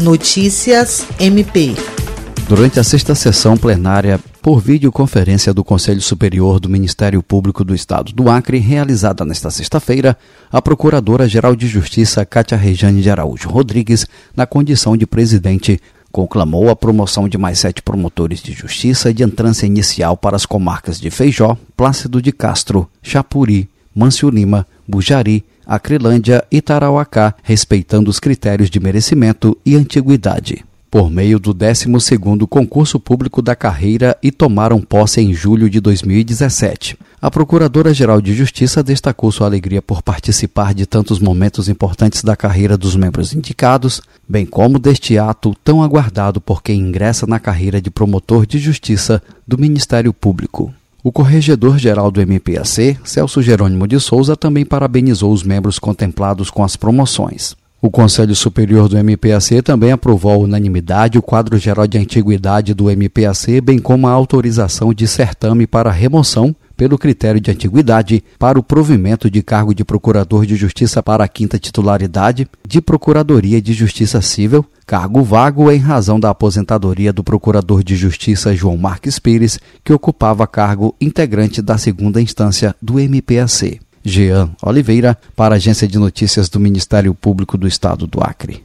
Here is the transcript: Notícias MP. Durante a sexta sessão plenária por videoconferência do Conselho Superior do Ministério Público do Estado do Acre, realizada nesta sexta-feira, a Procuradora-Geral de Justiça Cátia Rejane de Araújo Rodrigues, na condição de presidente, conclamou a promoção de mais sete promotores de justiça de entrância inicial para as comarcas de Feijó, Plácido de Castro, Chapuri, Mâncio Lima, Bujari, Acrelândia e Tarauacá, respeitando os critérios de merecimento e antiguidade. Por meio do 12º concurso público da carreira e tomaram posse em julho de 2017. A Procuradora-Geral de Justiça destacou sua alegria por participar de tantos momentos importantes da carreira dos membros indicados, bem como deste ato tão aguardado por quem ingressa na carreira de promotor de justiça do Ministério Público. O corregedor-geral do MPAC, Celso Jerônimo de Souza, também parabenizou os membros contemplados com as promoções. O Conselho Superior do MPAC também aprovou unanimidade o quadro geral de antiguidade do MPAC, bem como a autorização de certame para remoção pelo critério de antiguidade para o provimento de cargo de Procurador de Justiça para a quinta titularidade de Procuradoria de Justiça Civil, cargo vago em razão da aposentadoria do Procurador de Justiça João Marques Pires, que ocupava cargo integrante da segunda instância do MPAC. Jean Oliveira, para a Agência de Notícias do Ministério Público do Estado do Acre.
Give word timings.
Notícias 0.00 1.06
MP. 1.18 1.74
Durante 2.48 2.80
a 2.80 2.84
sexta 2.84 3.14
sessão 3.14 3.54
plenária 3.54 4.18
por 4.40 4.58
videoconferência 4.58 5.52
do 5.52 5.62
Conselho 5.62 6.00
Superior 6.00 6.58
do 6.58 6.70
Ministério 6.70 7.22
Público 7.22 7.62
do 7.62 7.74
Estado 7.74 8.10
do 8.10 8.30
Acre, 8.30 8.56
realizada 8.56 9.26
nesta 9.26 9.50
sexta-feira, 9.50 10.16
a 10.50 10.62
Procuradora-Geral 10.62 11.54
de 11.54 11.66
Justiça 11.66 12.24
Cátia 12.24 12.56
Rejane 12.56 13.02
de 13.02 13.10
Araújo 13.10 13.50
Rodrigues, 13.50 14.06
na 14.34 14.46
condição 14.46 14.96
de 14.96 15.06
presidente, 15.06 15.78
conclamou 16.10 16.70
a 16.70 16.76
promoção 16.76 17.28
de 17.28 17.36
mais 17.36 17.58
sete 17.58 17.82
promotores 17.82 18.40
de 18.42 18.52
justiça 18.52 19.12
de 19.12 19.22
entrância 19.22 19.66
inicial 19.66 20.16
para 20.16 20.34
as 20.34 20.46
comarcas 20.46 20.98
de 20.98 21.10
Feijó, 21.10 21.58
Plácido 21.76 22.22
de 22.22 22.32
Castro, 22.32 22.88
Chapuri, 23.02 23.68
Mâncio 23.94 24.30
Lima, 24.30 24.66
Bujari, 24.88 25.44
Acrelândia 25.70 26.44
e 26.50 26.60
Tarauacá, 26.60 27.32
respeitando 27.44 28.10
os 28.10 28.18
critérios 28.18 28.68
de 28.68 28.80
merecimento 28.80 29.56
e 29.64 29.76
antiguidade. 29.76 30.64
Por 30.90 31.08
meio 31.08 31.38
do 31.38 31.54
12º 31.54 32.44
concurso 32.48 32.98
público 32.98 33.40
da 33.40 33.54
carreira 33.54 34.18
e 34.20 34.32
tomaram 34.32 34.80
posse 34.80 35.20
em 35.20 35.32
julho 35.32 35.70
de 35.70 35.78
2017. 35.78 36.98
A 37.22 37.30
Procuradora-Geral 37.30 38.20
de 38.20 38.34
Justiça 38.34 38.82
destacou 38.82 39.30
sua 39.30 39.46
alegria 39.46 39.80
por 39.80 40.02
participar 40.02 40.74
de 40.74 40.86
tantos 40.86 41.20
momentos 41.20 41.68
importantes 41.68 42.24
da 42.24 42.34
carreira 42.34 42.76
dos 42.76 42.96
membros 42.96 43.32
indicados, 43.32 44.02
bem 44.28 44.44
como 44.44 44.76
deste 44.76 45.18
ato 45.18 45.54
tão 45.62 45.84
aguardado 45.84 46.40
por 46.40 46.64
quem 46.64 46.80
ingressa 46.80 47.28
na 47.28 47.38
carreira 47.38 47.80
de 47.80 47.92
promotor 47.92 48.44
de 48.44 48.58
justiça 48.58 49.22
do 49.46 49.56
Ministério 49.56 50.12
Público. 50.12 50.74
O 51.02 51.10
corregedor-geral 51.10 52.10
do 52.10 52.20
MPAC, 52.20 52.98
Celso 53.04 53.40
Jerônimo 53.40 53.88
de 53.88 53.98
Souza, 53.98 54.36
também 54.36 54.66
parabenizou 54.66 55.32
os 55.32 55.42
membros 55.42 55.78
contemplados 55.78 56.50
com 56.50 56.62
as 56.62 56.76
promoções. 56.76 57.56
O 57.80 57.90
Conselho 57.90 58.36
Superior 58.36 58.86
do 58.86 58.98
MPAC 58.98 59.62
também 59.62 59.92
aprovou 59.92 60.42
unanimidade 60.42 61.16
o 61.16 61.22
quadro 61.22 61.56
geral 61.56 61.86
de 61.86 61.96
antiguidade 61.96 62.74
do 62.74 62.90
MPAC, 62.90 63.62
bem 63.62 63.78
como 63.78 64.06
a 64.06 64.12
autorização 64.12 64.92
de 64.92 65.08
certame 65.08 65.66
para 65.66 65.90
remoção 65.90 66.54
pelo 66.80 66.96
critério 66.96 67.38
de 67.38 67.50
antiguidade 67.50 68.24
para 68.38 68.58
o 68.58 68.62
provimento 68.62 69.30
de 69.30 69.42
cargo 69.42 69.74
de 69.74 69.84
Procurador 69.84 70.46
de 70.46 70.56
Justiça 70.56 71.02
para 71.02 71.22
a 71.22 71.28
quinta 71.28 71.58
titularidade 71.58 72.48
de 72.66 72.80
Procuradoria 72.80 73.60
de 73.60 73.74
Justiça 73.74 74.22
Civil, 74.22 74.64
cargo 74.86 75.22
vago 75.22 75.70
em 75.70 75.76
razão 75.76 76.18
da 76.18 76.30
aposentadoria 76.30 77.12
do 77.12 77.22
Procurador 77.22 77.84
de 77.84 77.94
Justiça 77.96 78.56
João 78.56 78.78
Marques 78.78 79.18
Pires, 79.18 79.60
que 79.84 79.92
ocupava 79.92 80.46
cargo 80.46 80.96
integrante 80.98 81.60
da 81.60 81.76
segunda 81.76 82.18
instância 82.18 82.74
do 82.80 82.94
MPAC. 82.94 83.78
Jean 84.02 84.48
Oliveira, 84.62 85.18
para 85.36 85.56
a 85.56 85.58
Agência 85.58 85.86
de 85.86 85.98
Notícias 85.98 86.48
do 86.48 86.58
Ministério 86.58 87.12
Público 87.12 87.58
do 87.58 87.68
Estado 87.68 88.06
do 88.06 88.24
Acre. 88.24 88.64